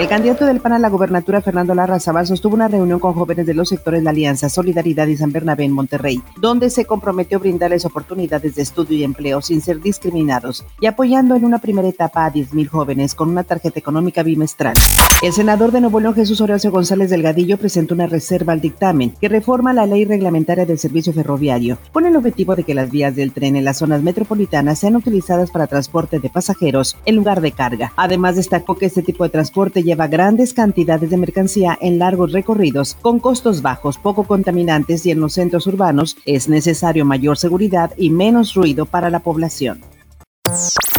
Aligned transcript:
El 0.00 0.08
candidato 0.08 0.46
del 0.46 0.60
PAN 0.60 0.72
a 0.72 0.78
la 0.78 0.88
gubernatura, 0.88 1.42
Fernando 1.42 1.74
Larrazabal, 1.74 2.26
sostuvo 2.26 2.54
una 2.54 2.68
reunión 2.68 2.98
con 3.00 3.12
jóvenes 3.12 3.44
de 3.44 3.52
los 3.52 3.68
sectores 3.68 4.02
La 4.02 4.08
Alianza, 4.08 4.48
Solidaridad 4.48 5.06
y 5.08 5.18
San 5.18 5.30
Bernabé 5.30 5.64
en 5.64 5.72
Monterrey, 5.72 6.22
donde 6.38 6.70
se 6.70 6.86
comprometió 6.86 7.36
a 7.36 7.40
brindarles 7.42 7.84
oportunidades 7.84 8.54
de 8.54 8.62
estudio 8.62 8.96
y 8.96 9.04
empleo 9.04 9.42
sin 9.42 9.60
ser 9.60 9.78
discriminados 9.82 10.64
y 10.80 10.86
apoyando 10.86 11.36
en 11.36 11.44
una 11.44 11.58
primera 11.58 11.86
etapa 11.86 12.24
a 12.24 12.32
10.000 12.32 12.68
jóvenes 12.68 13.14
con 13.14 13.28
una 13.28 13.44
tarjeta 13.44 13.78
económica 13.78 14.22
bimestral. 14.22 14.72
El 15.20 15.34
senador 15.34 15.70
de 15.70 15.82
Nuevo 15.82 16.00
León, 16.00 16.14
Jesús 16.14 16.40
Horacio 16.40 16.70
González 16.70 17.10
Delgadillo, 17.10 17.58
presentó 17.58 17.92
una 17.92 18.06
reserva 18.06 18.54
al 18.54 18.62
dictamen 18.62 19.14
que 19.20 19.28
reforma 19.28 19.74
la 19.74 19.84
ley 19.84 20.06
reglamentaria 20.06 20.64
del 20.64 20.78
servicio 20.78 21.12
ferroviario. 21.12 21.76
Pone 21.92 22.08
el 22.08 22.16
objetivo 22.16 22.56
de 22.56 22.64
que 22.64 22.72
las 22.72 22.90
vías 22.90 23.14
del 23.14 23.32
tren 23.32 23.54
en 23.54 23.66
las 23.66 23.76
zonas 23.76 24.02
metropolitanas 24.02 24.78
sean 24.78 24.96
utilizadas 24.96 25.50
para 25.50 25.66
transporte 25.66 26.20
de 26.20 26.30
pasajeros 26.30 26.96
en 27.04 27.16
lugar 27.16 27.42
de 27.42 27.52
carga. 27.52 27.92
Además, 27.96 28.36
destacó 28.36 28.78
que 28.78 28.86
este 28.86 29.02
tipo 29.02 29.24
de 29.24 29.30
transporte 29.30 29.89
lleva 29.90 30.06
grandes 30.06 30.54
cantidades 30.54 31.10
de 31.10 31.16
mercancía 31.16 31.76
en 31.80 31.98
largos 31.98 32.30
recorridos 32.30 32.96
con 33.02 33.18
costos 33.18 33.60
bajos, 33.60 33.98
poco 33.98 34.22
contaminantes 34.22 35.04
y 35.04 35.10
en 35.10 35.18
los 35.18 35.32
centros 35.32 35.66
urbanos 35.66 36.16
es 36.26 36.48
necesario 36.48 37.04
mayor 37.04 37.36
seguridad 37.36 37.90
y 37.96 38.10
menos 38.10 38.54
ruido 38.54 38.86
para 38.86 39.10
la 39.10 39.18
población. 39.18 39.80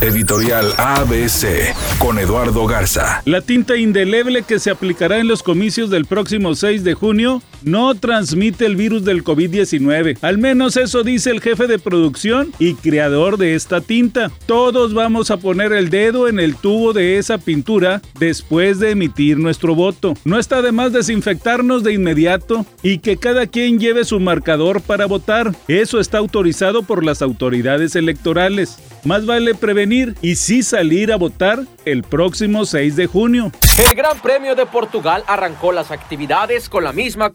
Editorial 0.01 0.73
ABC 0.77 1.73
con 1.99 2.19
Eduardo 2.19 2.65
Garza. 2.65 3.21
La 3.23 3.39
tinta 3.39 3.77
indeleble 3.77 4.43
que 4.43 4.59
se 4.59 4.71
aplicará 4.71 5.19
en 5.19 5.29
los 5.29 5.41
comicios 5.41 5.89
del 5.89 6.05
próximo 6.05 6.53
6 6.53 6.83
de 6.83 6.93
junio 6.93 7.41
no 7.63 7.95
transmite 7.95 8.65
el 8.65 8.75
virus 8.75 9.03
del 9.03 9.23
COVID-19. 9.23 10.17
Al 10.21 10.37
menos 10.37 10.77
eso 10.77 11.03
dice 11.03 11.31
el 11.31 11.41
jefe 11.41 11.67
de 11.67 11.79
producción 11.79 12.51
y 12.59 12.75
creador 12.75 13.37
de 13.37 13.55
esta 13.55 13.81
tinta. 13.81 14.31
Todos 14.45 14.93
vamos 14.93 15.31
a 15.31 15.37
poner 15.37 15.73
el 15.73 15.89
dedo 15.89 16.27
en 16.27 16.39
el 16.39 16.55
tubo 16.55 16.93
de 16.93 17.17
esa 17.17 17.37
pintura 17.37 18.01
después 18.19 18.79
de 18.79 18.91
emitir 18.91 19.37
nuestro 19.37 19.75
voto. 19.75 20.13
No 20.23 20.39
está 20.39 20.61
de 20.61 20.71
más 20.71 20.93
desinfectarnos 20.93 21.83
de 21.83 21.93
inmediato 21.93 22.65
y 22.83 22.99
que 22.99 23.17
cada 23.17 23.47
quien 23.47 23.79
lleve 23.79 24.05
su 24.05 24.19
marcador 24.19 24.81
para 24.81 25.05
votar. 25.05 25.55
Eso 25.67 25.99
está 25.99 26.17
autorizado 26.17 26.83
por 26.83 27.03
las 27.03 27.21
autoridades 27.21 27.95
electorales. 27.95 28.77
Más 29.03 29.25
vale 29.25 29.55
prevenir 29.55 30.15
y 30.21 30.35
sí 30.35 30.61
salir 30.63 31.11
a 31.11 31.15
votar 31.15 31.65
el 31.85 32.03
próximo 32.03 32.65
6 32.65 32.95
de 32.95 33.07
junio. 33.07 33.51
El 33.89 33.95
Gran 33.95 34.19
Premio 34.19 34.55
de 34.55 34.65
Portugal 34.65 35.23
arrancó 35.27 35.71
las 35.71 35.89
actividades 35.89 36.69
con 36.69 36.83
la 36.83 36.93
misma 36.93 37.31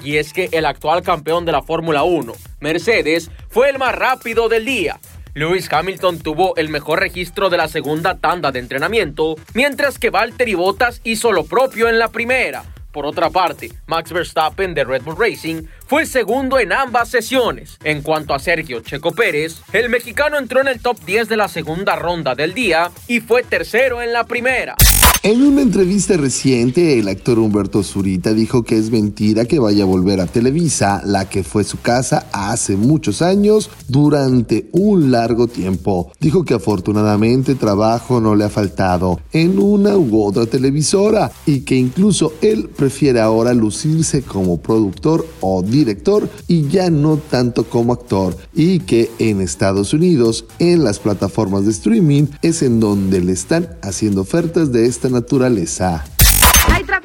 y 0.00 0.16
es 0.16 0.32
que 0.32 0.48
el 0.52 0.66
actual 0.66 1.02
campeón 1.02 1.44
de 1.44 1.52
la 1.52 1.62
Fórmula 1.62 2.02
1, 2.02 2.32
Mercedes, 2.60 3.30
fue 3.48 3.70
el 3.70 3.78
más 3.78 3.94
rápido 3.94 4.48
del 4.48 4.64
día. 4.64 4.98
Lewis 5.34 5.72
Hamilton 5.72 6.18
tuvo 6.18 6.54
el 6.56 6.68
mejor 6.68 7.00
registro 7.00 7.48
de 7.48 7.56
la 7.56 7.68
segunda 7.68 8.18
tanda 8.18 8.52
de 8.52 8.58
entrenamiento, 8.58 9.36
mientras 9.54 9.98
que 9.98 10.10
Valtteri 10.10 10.54
Bottas 10.54 11.00
hizo 11.04 11.32
lo 11.32 11.44
propio 11.44 11.88
en 11.88 11.98
la 11.98 12.08
primera. 12.08 12.64
Por 12.92 13.06
otra 13.06 13.30
parte, 13.30 13.72
Max 13.86 14.12
Verstappen 14.12 14.74
de 14.74 14.84
Red 14.84 15.02
Bull 15.02 15.16
Racing 15.18 15.62
fue 15.86 16.04
segundo 16.04 16.58
en 16.58 16.74
ambas 16.74 17.08
sesiones. 17.08 17.78
En 17.82 18.02
cuanto 18.02 18.34
a 18.34 18.38
Sergio 18.38 18.80
Checo 18.80 19.12
Pérez, 19.12 19.62
el 19.72 19.88
mexicano 19.88 20.36
entró 20.36 20.60
en 20.60 20.68
el 20.68 20.82
top 20.82 20.98
10 21.06 21.30
de 21.30 21.38
la 21.38 21.48
segunda 21.48 21.96
ronda 21.96 22.34
del 22.34 22.52
día 22.52 22.90
y 23.08 23.20
fue 23.20 23.42
tercero 23.42 24.02
en 24.02 24.12
la 24.12 24.24
primera. 24.24 24.76
En 25.24 25.40
una 25.40 25.62
entrevista 25.62 26.16
reciente, 26.16 26.98
el 26.98 27.06
actor 27.06 27.38
Humberto 27.38 27.84
Zurita 27.84 28.34
dijo 28.34 28.64
que 28.64 28.76
es 28.76 28.90
mentira 28.90 29.44
que 29.44 29.60
vaya 29.60 29.84
a 29.84 29.86
volver 29.86 30.20
a 30.20 30.26
Televisa, 30.26 31.00
la 31.04 31.28
que 31.28 31.44
fue 31.44 31.62
su 31.62 31.80
casa 31.80 32.26
hace 32.32 32.74
muchos 32.74 33.22
años 33.22 33.70
durante 33.86 34.68
un 34.72 35.12
largo 35.12 35.46
tiempo. 35.46 36.10
Dijo 36.18 36.44
que 36.44 36.54
afortunadamente 36.54 37.54
trabajo 37.54 38.20
no 38.20 38.34
le 38.34 38.42
ha 38.42 38.48
faltado 38.48 39.20
en 39.32 39.60
una 39.60 39.96
u 39.96 40.24
otra 40.24 40.46
televisora 40.46 41.30
y 41.46 41.60
que 41.60 41.76
incluso 41.76 42.32
él 42.42 42.68
prefiere 42.68 43.20
ahora 43.20 43.54
lucirse 43.54 44.22
como 44.22 44.60
productor 44.60 45.24
o 45.40 45.62
director 45.62 46.28
y 46.48 46.66
ya 46.66 46.90
no 46.90 47.16
tanto 47.16 47.62
como 47.70 47.92
actor 47.92 48.36
y 48.56 48.80
que 48.80 49.08
en 49.20 49.40
Estados 49.40 49.94
Unidos, 49.94 50.46
en 50.58 50.82
las 50.82 50.98
plataformas 50.98 51.64
de 51.64 51.70
streaming, 51.70 52.24
es 52.42 52.62
en 52.62 52.80
donde 52.80 53.20
le 53.20 53.30
están 53.30 53.68
haciendo 53.82 54.22
ofertas 54.22 54.72
de 54.72 54.86
esta 54.86 55.11
naturaleza. 55.12 56.04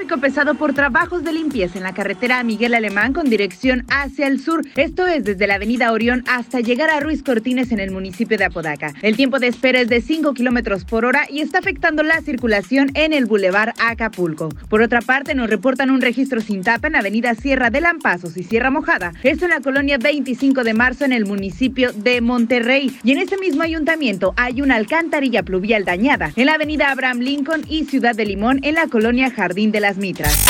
Tráfico 0.07 0.21
pesado 0.21 0.55
por 0.55 0.73
trabajos 0.73 1.25
de 1.25 1.33
limpieza 1.33 1.77
en 1.77 1.83
la 1.83 1.93
carretera 1.93 2.41
Miguel 2.41 2.75
Alemán 2.75 3.11
con 3.11 3.29
dirección 3.29 3.83
hacia 3.89 4.27
el 4.27 4.39
sur. 4.39 4.61
Esto 4.77 5.05
es 5.05 5.25
desde 5.25 5.47
la 5.47 5.55
avenida 5.55 5.91
Orión 5.91 6.23
hasta 6.27 6.61
llegar 6.61 6.89
a 6.89 7.01
Ruiz 7.01 7.23
Cortines 7.23 7.73
en 7.73 7.81
el 7.81 7.91
municipio 7.91 8.37
de 8.37 8.45
Apodaca. 8.45 8.93
El 9.01 9.17
tiempo 9.17 9.39
de 9.39 9.47
espera 9.47 9.81
es 9.81 9.89
de 9.89 9.99
5 9.99 10.33
kilómetros 10.33 10.85
por 10.85 11.03
hora 11.03 11.25
y 11.29 11.41
está 11.41 11.59
afectando 11.59 12.03
la 12.03 12.21
circulación 12.21 12.89
en 12.93 13.11
el 13.11 13.25
bulevar 13.25 13.73
Acapulco. 13.79 14.47
Por 14.69 14.81
otra 14.81 15.01
parte, 15.01 15.35
nos 15.35 15.49
reportan 15.49 15.91
un 15.91 15.99
registro 15.99 16.39
sin 16.39 16.63
tapa 16.63 16.87
en 16.87 16.93
la 16.93 16.99
avenida 16.99 17.35
Sierra 17.35 17.69
de 17.69 17.81
Lampazos 17.81 18.37
y 18.37 18.43
Sierra 18.43 18.71
Mojada. 18.71 19.11
Esto 19.23 19.43
en 19.43 19.51
la 19.51 19.59
colonia 19.59 19.97
25 19.97 20.63
de 20.63 20.73
marzo 20.73 21.03
en 21.03 21.11
el 21.11 21.25
municipio 21.25 21.91
de 21.91 22.21
Monterrey. 22.21 22.97
Y 23.03 23.11
en 23.11 23.17
este 23.17 23.37
mismo 23.37 23.63
ayuntamiento 23.63 24.33
hay 24.37 24.61
una 24.61 24.75
alcantarilla 24.75 25.43
pluvial 25.43 25.83
dañada 25.83 26.31
en 26.37 26.45
la 26.45 26.53
avenida 26.53 26.91
Abraham 26.91 27.19
Lincoln 27.19 27.65
y 27.67 27.83
Ciudad 27.83 28.15
de 28.15 28.25
Limón 28.25 28.61
en 28.63 28.75
la 28.75 28.87
colonia 28.87 29.29
Jardín 29.31 29.73
de 29.73 29.81
las 29.97 30.01
Mitras. 30.01 30.45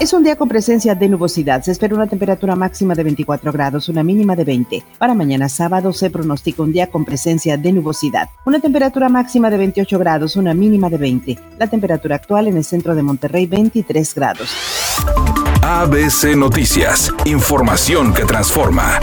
Es 0.00 0.12
un 0.12 0.22
día 0.22 0.36
con 0.36 0.48
presencia 0.48 0.94
de 0.94 1.08
nubosidad. 1.08 1.62
Se 1.62 1.72
espera 1.72 1.94
una 1.94 2.06
temperatura 2.06 2.54
máxima 2.54 2.94
de 2.94 3.02
24 3.02 3.52
grados, 3.52 3.88
una 3.88 4.02
mínima 4.02 4.36
de 4.36 4.44
20. 4.44 4.84
Para 4.98 5.14
mañana 5.14 5.48
sábado 5.48 5.92
se 5.92 6.10
pronostica 6.10 6.62
un 6.62 6.72
día 6.72 6.88
con 6.88 7.04
presencia 7.04 7.56
de 7.56 7.72
nubosidad. 7.72 8.28
Una 8.44 8.60
temperatura 8.60 9.08
máxima 9.08 9.50
de 9.50 9.56
28 9.56 9.98
grados, 9.98 10.36
una 10.36 10.54
mínima 10.54 10.90
de 10.90 10.98
20. 10.98 11.38
La 11.58 11.66
temperatura 11.66 12.16
actual 12.16 12.48
en 12.48 12.56
el 12.56 12.64
centro 12.64 12.94
de 12.94 13.02
Monterrey 13.02 13.46
23 13.46 14.14
grados. 14.14 14.50
ABC 15.62 16.36
Noticias. 16.36 17.12
Información 17.24 18.12
que 18.12 18.24
transforma. 18.24 19.00